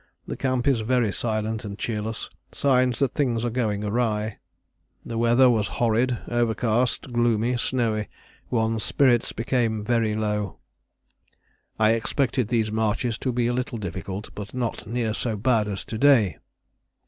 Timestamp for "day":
15.99-16.39